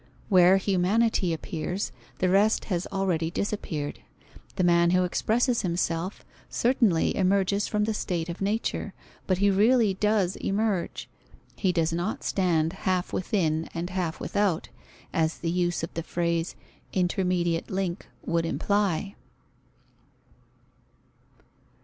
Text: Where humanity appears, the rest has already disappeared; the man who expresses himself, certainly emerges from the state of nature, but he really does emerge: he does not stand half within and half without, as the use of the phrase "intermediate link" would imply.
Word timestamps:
Where 0.29 0.57
humanity 0.57 1.31
appears, 1.31 1.91
the 2.17 2.27
rest 2.27 2.65
has 2.65 2.87
already 2.91 3.29
disappeared; 3.29 3.99
the 4.55 4.63
man 4.63 4.89
who 4.89 5.03
expresses 5.03 5.61
himself, 5.61 6.25
certainly 6.49 7.15
emerges 7.15 7.67
from 7.67 7.83
the 7.83 7.93
state 7.93 8.27
of 8.27 8.41
nature, 8.41 8.95
but 9.27 9.37
he 9.37 9.51
really 9.51 9.93
does 9.93 10.37
emerge: 10.37 11.07
he 11.55 11.71
does 11.71 11.93
not 11.93 12.23
stand 12.23 12.73
half 12.89 13.13
within 13.13 13.69
and 13.75 13.91
half 13.91 14.19
without, 14.19 14.69
as 15.13 15.37
the 15.37 15.51
use 15.51 15.83
of 15.83 15.93
the 15.93 16.01
phrase 16.01 16.55
"intermediate 16.93 17.69
link" 17.69 18.07
would 18.25 18.43
imply. 18.47 19.13